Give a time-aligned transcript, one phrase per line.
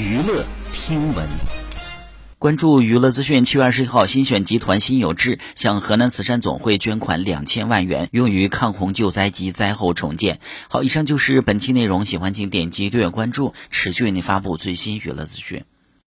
[0.00, 1.28] 娱乐听闻
[2.38, 10.40] 关注娱乐资讯，七月二十一号，新选集团辛有志向河南慈善总会捐款两千万元，用于抗洪救灾及灾后重建。
[10.70, 15.64] 好，以上就是本期内容，喜欢请点击订阅关注，持续为您发布最新娱乐资讯。